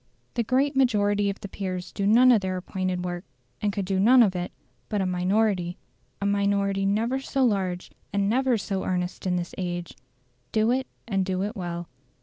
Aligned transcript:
The 0.33 0.41
great 0.43 0.75
majority 0.75 1.29
of 1.29 1.39
the 1.41 1.47
peers 1.47 1.91
do 1.91 2.07
none 2.07 2.31
of 2.31 2.41
their 2.41 2.57
appointed 2.57 3.05
work, 3.05 3.23
and 3.61 3.71
could 3.71 3.85
do 3.85 3.99
none 3.99 4.23
of 4.23 4.35
it; 4.35 4.51
but 4.89 4.99
a 4.99 5.05
minority 5.05 5.77
a 6.19 6.25
minority 6.25 6.87
never 6.87 7.19
so 7.19 7.45
large 7.45 7.91
and 8.11 8.27
never 8.27 8.57
so 8.57 8.83
earnest 8.83 9.27
as 9.27 9.27
in 9.29 9.35
this 9.35 9.53
age 9.59 9.95
do 10.51 10.71
it, 10.71 10.87
and 11.07 11.23
do 11.23 11.43
it 11.43 11.55
well. 11.55 11.87